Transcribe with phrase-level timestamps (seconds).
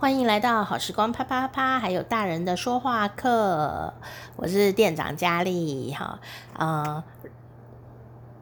[0.00, 3.92] 欢迎来到好时光啪啪啪，还有大人的说话课。
[4.36, 6.20] 我是店长佳丽，哈，
[6.56, 7.02] 呃，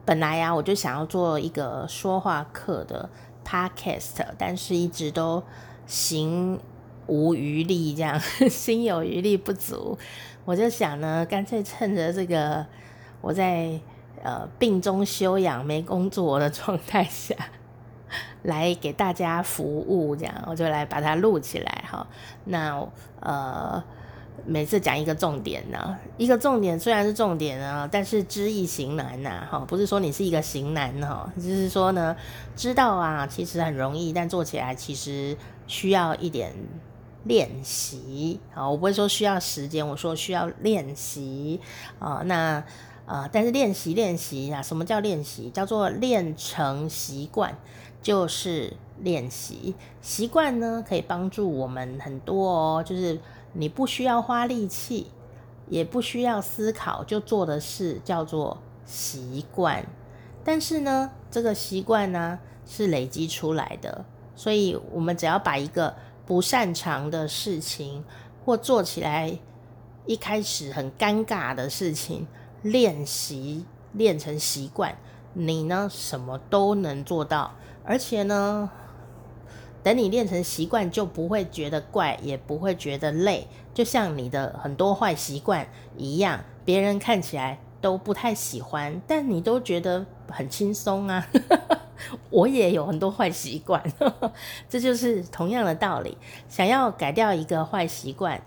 [0.05, 3.09] 本来呀、啊，我就想要做一个说话课的
[3.43, 5.41] podcast，但是一直都
[5.87, 6.59] 行
[7.07, 9.97] 无余力，这样 心有余力不足。
[10.45, 12.63] 我就想呢，干脆趁着这个
[13.19, 13.79] 我在
[14.21, 17.35] 呃病中休养、没工作的状态下。
[18.43, 22.07] 来给大家服务，这样我就来把它录起来哈。
[22.45, 22.87] 那
[23.19, 23.83] 呃，
[24.45, 29.59] 每次讲一个重点呢，一个重点虽然是重点啊，但是知易行难呐哈。
[29.67, 32.15] 不是说你是一个型男哈，就是说呢，
[32.55, 36.53] 知道啊其实很容易，但做起来其实需要一点
[37.23, 38.69] 练习啊。
[38.69, 41.59] 我不会说需要时间，我说需要练习
[41.99, 42.21] 啊。
[42.25, 42.63] 那
[43.07, 45.49] 呃，但是练习练习啊，什么叫练习？
[45.49, 47.57] 叫做练成习惯。
[48.01, 52.83] 就是练习习惯呢，可以帮助我们很多哦。
[52.83, 53.19] 就是
[53.53, 55.07] 你不需要花力气，
[55.67, 59.85] 也不需要思考就做的事，叫做习惯。
[60.43, 65.93] 但是呢，这个习惯呢是累积出来的，所以我们只要把一个
[66.25, 68.05] 不擅长的事情，
[68.45, 69.37] 或做起来
[70.05, 72.25] 一开始很尴尬的事情，
[72.61, 74.97] 练习练成习惯，
[75.33, 77.53] 你呢什么都能做到。
[77.87, 78.69] 而且呢，
[79.81, 83.47] 等你练成习惯，就不会觉得怪，也不会觉得累。
[83.73, 91.25] 就像你的很多坏习惯一样，别人看起来都不太喜欢，但你都觉得很轻松啊。
[92.29, 93.81] 我也有很多坏习惯，
[94.67, 96.17] 这就是同样的道理。
[96.49, 98.41] 想要改掉一个坏习惯，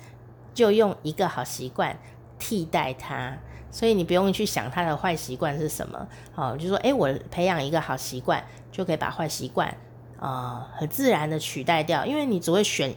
[0.52, 1.98] 就用一个好习惯
[2.38, 3.38] 替代它。
[3.70, 9.72] 所以你不用去想他的坏习惯是什么，好，就说，诶，我培养一个好习惯，就可以把坏习惯
[10.18, 12.92] 啊很自然的取代掉，因为你只会选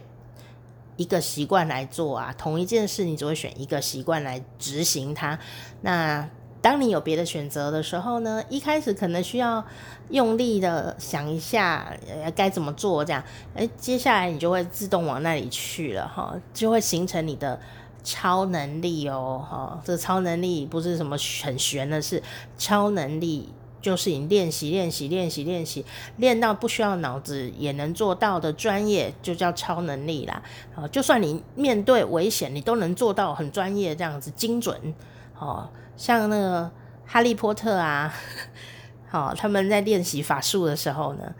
[0.96, 5.38] 一个习惯来做啊，同一件事你只会选一个习惯来执行它。
[5.82, 6.28] 那
[6.60, 9.64] 当你有别的选择的时候呢，一开始可能需要
[10.08, 11.92] 用力的想一下，
[12.34, 13.22] 该怎么做这样，
[13.54, 17.60] 诶，接下来你就会自动往那里去了哈，就会形成你的。
[18.04, 22.22] 超能力哦，哈，这超能力不是什么很玄的事，
[22.58, 23.48] 超能力
[23.80, 25.84] 就是你练习、练习、练习、练习，
[26.18, 30.42] 练到不需要脑子也能做到的专业，就叫超能力啦。
[30.76, 34.94] 啊，就算你面对危险，你都能做到很专业这样子精准。
[35.38, 36.70] 哦，像那个
[37.06, 38.14] 哈利波特啊，
[39.10, 41.34] 好，他们在练习法术的时候呢。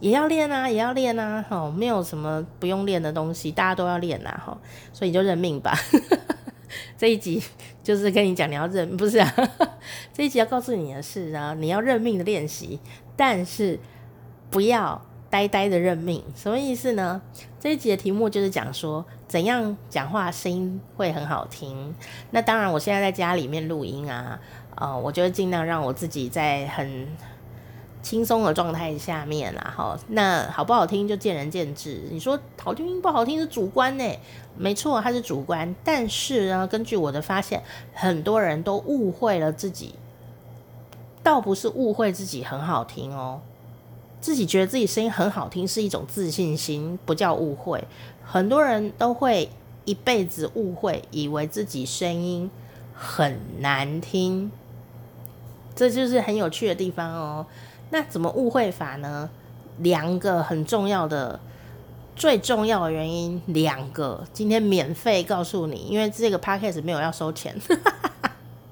[0.00, 4.56] 也要练啊，也要练啊，吼，没有什么不用练的东西，大家都要练呐，吼，
[4.92, 5.76] 所以你就认命吧。
[6.96, 7.42] 这一集
[7.82, 9.34] 就是跟你讲，你要认，不是啊？
[10.12, 12.78] 这一集要告诉你的是啊，你要认命的练习，
[13.16, 13.80] 但是
[14.50, 15.00] 不要
[15.30, 16.22] 呆呆的认命。
[16.36, 17.20] 什么意思呢？
[17.58, 21.92] 这一集的题目就是讲说，怎样讲话声音会很好听。
[22.30, 24.38] 那当然，我现在在家里面录音啊，
[24.76, 27.08] 呃，我就会尽量让我自己在很。
[28.08, 32.08] 轻松的状态下面啦，哈，那好不好听就见仁见智。
[32.10, 34.18] 你说好听不好听是主观呢？
[34.56, 35.76] 没错，它是主观。
[35.84, 39.94] 但是呢，根据我的发现，很多人都误会了自己，
[41.22, 43.42] 倒不是误会自己很好听哦，
[44.22, 47.84] 自己觉得自己声音很好听是一种自信心，不叫误会。
[48.24, 49.50] 很多人都会
[49.84, 52.50] 一辈子误会，以为自己声音
[52.94, 54.50] 很难听，
[55.74, 57.44] 这就是很有趣的地方哦。
[57.90, 59.30] 那怎么误会法呢？
[59.78, 61.38] 两个很重要的、
[62.16, 67.56] 最重要的原因，两个今天免费告诉你，因为这个 podcast 没有要收钱。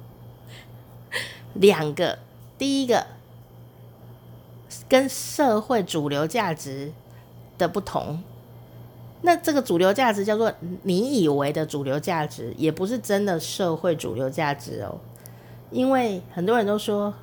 [1.55, 2.19] 两个，
[2.59, 3.06] 第一个
[4.88, 6.93] 跟社会主流价值
[7.56, 8.22] 的不同。
[9.22, 14.99] 那这个主流价值叫做你以为的主流价值，也不是真的社会主流价值哦。
[15.71, 17.15] 因为很多人都说。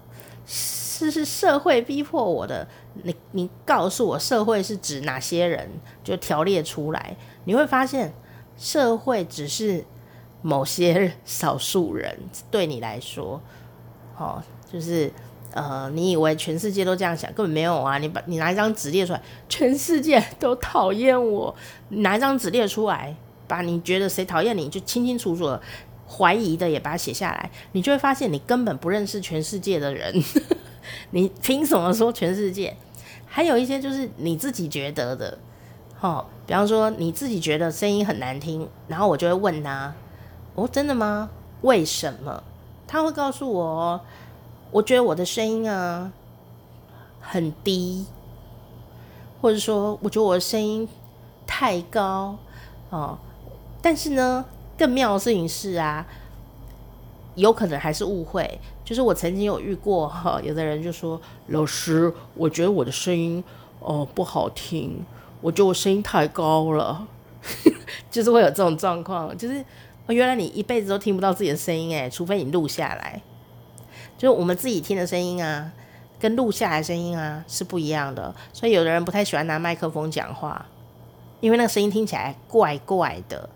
[0.46, 2.68] 是是社会逼迫我的，
[3.04, 5.70] 你你告诉我社会是指哪些人，
[6.04, 7.16] 就条列出来。
[7.46, 8.14] 你会发现，
[8.58, 9.84] 社会只是
[10.42, 12.18] 某些少数人
[12.52, 13.42] 对你来说，
[14.18, 14.42] 哦，
[14.72, 15.12] 就是
[15.54, 17.98] 呃，你以为全世界都这样想，根本没有啊！
[17.98, 21.54] 你把你拿一张纸列出来，全世界都讨厌我。
[21.90, 23.16] 你拿一张纸列出来，
[23.48, 25.46] 把你觉得谁讨厌你就清清楚楚
[26.16, 30.14] 怀疑的也把它写下来，你就会发现你根本不认识全世界的人。
[31.12, 32.76] 你凭什么说全世界？
[33.26, 35.38] 还有一些就是你自己觉得的，
[36.00, 39.94] 哦，比方说你自己觉得声音很难听，然后我就会问他
[40.54, 41.30] ：“哦，真的吗？
[41.62, 42.44] 为什么？”
[42.86, 44.00] 他会告诉我
[44.70, 46.12] ：“我觉得我的声音啊
[47.20, 48.06] 很低，
[49.42, 50.88] 或者说我觉得我的声音
[51.48, 52.38] 太高
[52.92, 53.18] 哦。
[53.82, 54.46] 但是呢，
[54.88, 56.06] 妙的事情是啊，
[57.36, 58.60] 有可能还是误会。
[58.86, 63.42] 就是我曾经有遇过哈，有的人就说：“老师，我觉得我的声音
[63.80, 65.02] 哦不好听，
[65.40, 67.08] 我觉得我声音太高了。
[68.12, 69.64] ”就是会有这种状况，就是
[70.08, 73.22] 原来你一辈子都听不到自己的声音诶，除非你录下来。
[74.18, 75.72] 就是我们自己听的声音啊，
[76.20, 80.66] 跟录下来的声音啊是不一样的，所以有的人不太喜欢拿麦克风讲话，
[81.40, 83.50] 因为那个声音听起来怪怪的。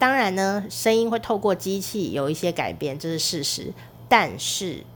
[0.00, 3.74] 当然呢，声音会透过机器有一些改变，这是事实。
[4.08, 4.86] 但是，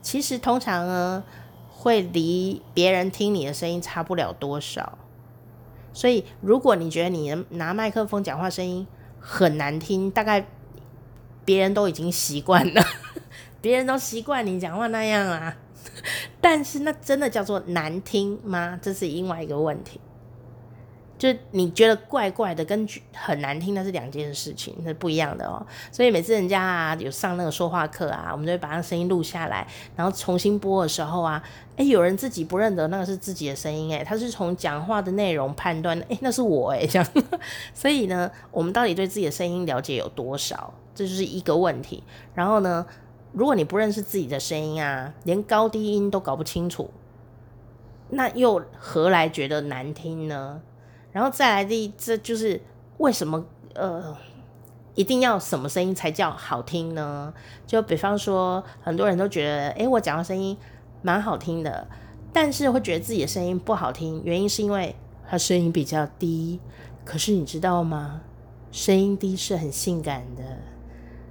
[0.00, 1.24] 其实通常呢，
[1.68, 4.96] 会离别人听你的声音差不了多少。
[5.92, 8.86] 所以，如果你觉得你拿麦克风讲话声音
[9.18, 10.46] 很难听，大概
[11.44, 12.80] 别人都已经习惯了，
[13.60, 15.56] 别人都习惯你讲话那样啊。
[16.40, 18.78] 但是，那真的叫做难听吗？
[18.80, 20.00] 这是另外一个问题。
[21.16, 25.64] 就你觉得怪怪的，跟很难听，那是两件事情，是不一样的哦。
[25.92, 31.42] 所以每次人家啊有上那个说话课啊，我们就会把那声音录下来，然后重新播的时候啊，
[31.76, 37.08] 诶，有人自己不认得那个是自己的声音，诶，他是从讲话的内容判断，诶，那是我，诶，这样。
[37.72, 42.02] 所以呢，我们到底对自己的声音了解有多少，这就是一个问题。
[42.34, 42.84] 然后呢，
[43.32, 46.90] 如果你不认识自己的声音啊，连高低音都搞不清楚，
[48.10, 50.60] 那又何来觉得难听呢？
[51.14, 52.60] 然后再来的，这就是
[52.98, 53.44] 为什么
[53.74, 54.16] 呃，
[54.96, 57.32] 一定要什么声音才叫好听呢？
[57.68, 60.56] 就比方说，很多人都觉得，诶，我讲的声音
[61.02, 61.86] 蛮好听的，
[62.32, 64.96] 但是会觉得自己的声音不好听，原因是因为
[65.28, 66.58] 他声音比较低。
[67.04, 68.22] 可是你知道吗？
[68.72, 70.42] 声音低是很性感的，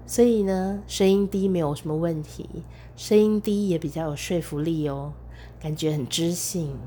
[0.05, 2.63] 所以呢，声音低没有什么问题，
[2.95, 5.11] 声音低也比较有说服力哦，
[5.59, 6.79] 感觉很知性。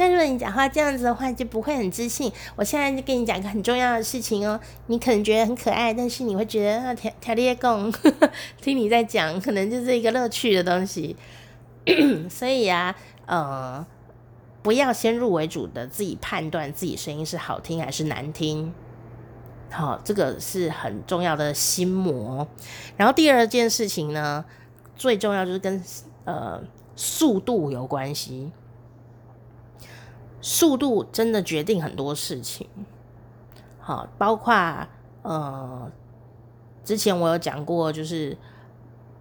[0.00, 2.32] 那如果你讲话这样子的话，就不会很自信。
[2.56, 7.92] 我现在就跟你讲个很重要的事情哦，你可能觉得很可爱，但是你会觉得啊，条条列共，
[8.62, 11.14] 听你在讲，可能就是一个乐趣的东西。
[12.30, 13.86] 所以啊，呃，
[14.62, 18.72] 不要先入为主的自己判断自己声音是好听还是难听。
[19.70, 22.48] 好，这个是很重要的心魔。
[22.96, 24.42] 然后第二件事情呢，
[24.96, 25.84] 最重要就是跟
[26.24, 26.58] 呃
[26.96, 28.50] 速度有关系。
[30.40, 32.66] 速度真的决定很多事情，
[33.78, 34.54] 好，包括
[35.22, 35.90] 呃，
[36.84, 38.36] 之前我有讲过，就是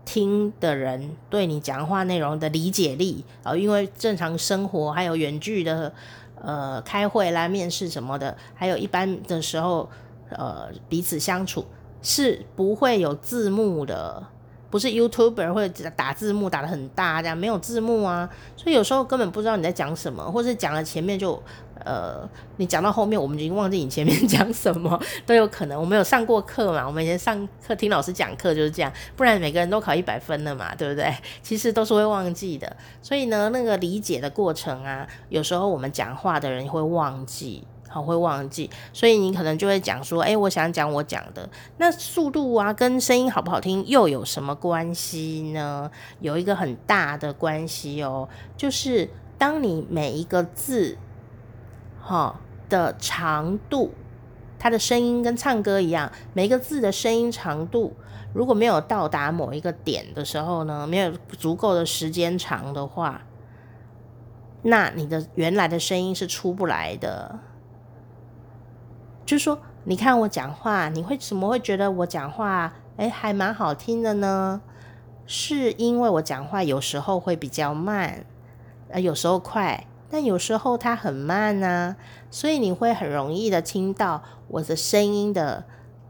[0.05, 5.93] 听的人对你讲话内容的理解力啊，因为正常生活还有远距的
[6.41, 9.89] 呃开会啦、面试什么的，还有一般的时候
[10.29, 11.65] 呃彼此相处
[12.01, 14.25] 是不会有字幕的。
[14.69, 21.41] 不是 YouTuber 会打字幕打得很大，这样没有字幕啊，所以有时候根本不知道你在讲什么，或是讲了前面就
[21.85, 22.27] 呃，
[22.57, 25.79] 你讲到后面我们已经忘记你前面 讲什么都有可能。
[25.79, 26.85] 我们有上过课嘛？
[26.85, 31.13] 我们以前上课听老师讲课就是这样，不然每个人都考一百分了嘛，对不对？
[31.41, 37.63] 其实都是会忘记的，所以呢，那个理解的过程啊，有时候我们讲话的人会忘记。
[37.91, 45.89] 好，会忘记，所以你可能就会讲说，哎，我想讲我讲的，那速度啊，跟声音好不好听又有什么关系呢？
[46.19, 49.09] 有一个很大的关系哦，就是
[49.39, 50.99] 当你每一个字，
[51.99, 52.39] 哈
[52.69, 53.91] 的长度，
[54.59, 57.95] 它的声音跟唱歌一样，每一个字的声音长度
[58.33, 63.23] 如果没有到达某一个点的时候呢，没有足够的时间长的话，
[64.61, 67.39] 那你的原来的声音是出不来的。
[69.29, 74.59] 就说，你看我讲话，你会怎么会觉得我讲话，哎，还蛮好听的呢？
[75.27, 78.25] 是因为我讲话有时候会比较慢，
[78.89, 81.95] 呃，有时候快，但有时候它很慢呢，
[82.31, 85.65] 所以你会很容易的听到我的声音的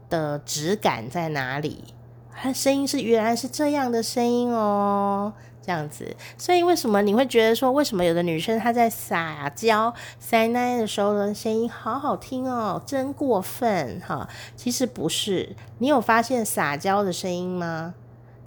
[0.08, 1.92] 的质感在哪里。
[2.34, 5.34] 它声音是原来是这样的声音哦。
[5.70, 14.28] 这样子，所以为什么你会觉得说，为什么有的女生她在撒娇撒奶的时候的声音好好听哦，真过分哈？
[14.56, 17.94] 其实不是，你有发现撒娇的声音吗？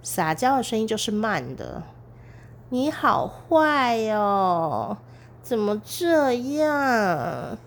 [0.02, 1.84] 撒娇的声音就是慢的。
[2.68, 4.98] 你好坏哦，
[5.42, 7.58] 怎么这样？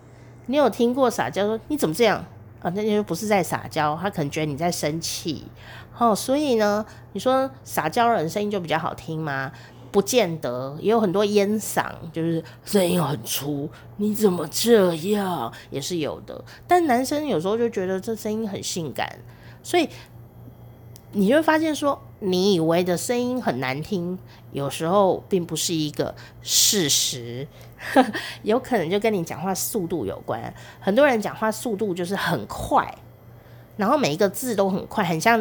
[0.45, 2.23] 你有听过撒娇说你怎么这样
[2.61, 2.71] 啊？
[2.75, 5.45] 那就不是在撒娇，他可能觉得你在生气。
[5.97, 9.51] 哦，所以呢，你说撒娇人声音就比较好听吗？
[9.89, 13.67] 不见得，也有很多烟嗓，就是声音很粗。
[13.95, 15.51] 你怎么这样？
[15.71, 16.43] 也是有的。
[16.67, 19.09] 但男生有时候就觉得这声音很性感，
[19.63, 19.89] 所以
[21.17, 24.19] 你就会发现说，你以为的声音很难听，
[24.51, 27.47] 有时候并不是一个事实，
[28.43, 30.53] 有可能就跟你讲话速度有关。
[30.79, 32.95] 很多人讲话速度就是很快，
[33.77, 35.39] 然后每一个字都很快，很像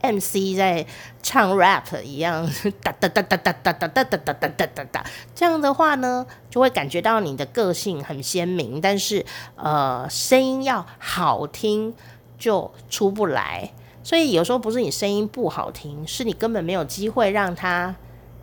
[0.00, 0.86] MC 在
[1.22, 2.50] 唱 rap 一样，
[2.82, 5.04] 哒哒哒哒哒哒哒哒哒哒哒哒哒哒。
[5.34, 11.94] 这样的话呢，就会感觉到你的个性很鲜明，但是呃，声音要好听
[12.38, 13.74] 就出不来。
[14.08, 17.94] 所以有时候不是你声音不好听，是你根本没有机会让他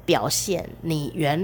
[0.06, 1.44] 表现你原来